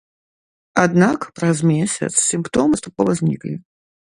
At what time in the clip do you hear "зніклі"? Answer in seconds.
3.21-3.55